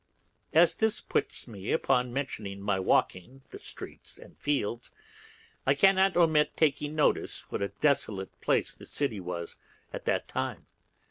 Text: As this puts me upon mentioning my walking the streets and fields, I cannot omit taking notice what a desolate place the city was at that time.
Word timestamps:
As 0.51 0.73
this 0.73 0.99
puts 0.99 1.47
me 1.47 1.71
upon 1.71 2.11
mentioning 2.11 2.59
my 2.59 2.79
walking 2.79 3.43
the 3.51 3.59
streets 3.59 4.17
and 4.17 4.35
fields, 4.39 4.89
I 5.63 5.75
cannot 5.75 6.17
omit 6.17 6.57
taking 6.57 6.95
notice 6.95 7.41
what 7.51 7.61
a 7.61 7.67
desolate 7.67 8.41
place 8.41 8.73
the 8.73 8.87
city 8.87 9.19
was 9.19 9.57
at 9.93 10.05
that 10.05 10.27
time. 10.27 10.65